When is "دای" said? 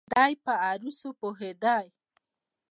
0.13-0.33